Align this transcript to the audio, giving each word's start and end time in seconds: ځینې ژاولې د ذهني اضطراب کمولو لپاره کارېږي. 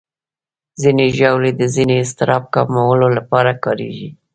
ځینې 0.81 1.05
ژاولې 1.17 1.51
د 1.55 1.61
ذهني 1.73 1.95
اضطراب 2.03 2.43
کمولو 2.55 3.07
لپاره 3.17 3.51
کارېږي. 3.63 4.09